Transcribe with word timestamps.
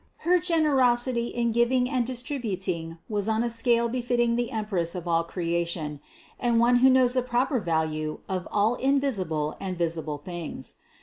Her 0.25 0.39
generosity 0.39 1.27
in 1.27 1.51
giving 1.51 1.87
and 1.87 2.07
distributing 2.07 2.97
was 3.07 3.29
on 3.29 3.43
a 3.43 3.51
scale 3.51 3.87
befitting 3.87 4.35
the 4.35 4.49
Empress 4.49 4.95
of 4.95 5.07
all 5.07 5.23
creation 5.23 5.99
and 6.39 6.59
one 6.59 6.77
who 6.77 6.89
knows 6.89 7.13
the 7.13 7.21
proper 7.21 7.59
value 7.59 8.21
of 8.27 8.47
all 8.51 8.73
invisible 8.73 9.55
and 9.59 9.77
visible 9.77 10.17
things. 10.17 10.73